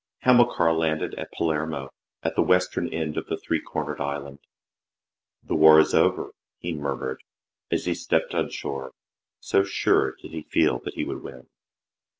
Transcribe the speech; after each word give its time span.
Hamilcar 0.21 0.73
landed 0.73 1.13
at 1.13 1.31
Palermo, 1.31 1.91
at 2.23 2.35
the 2.35 2.41
western 2.41 2.91
end 2.91 3.17
of 3.17 3.27
the 3.27 3.37
three 3.37 3.61
cornered 3.61 4.01
island." 4.01 4.39
The 5.47 5.53
war 5.53 5.79
is 5.79 5.93
over," 5.93 6.31
he 6.57 6.73
murmured 6.73 7.21
as 7.71 7.85
he 7.85 7.93
stepped 7.93 8.33
on 8.33 8.49
shore, 8.49 8.93
so 9.41 9.63
sure 9.63 10.15
did 10.19 10.31
he 10.31 10.41
feel 10.41 10.79
that 10.85 10.95
he 10.95 11.03
would 11.05 11.21
win. 11.21 11.49